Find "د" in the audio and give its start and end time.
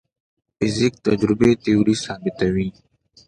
0.03-0.03